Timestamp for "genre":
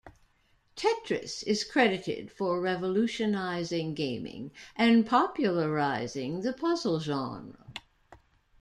6.99-7.71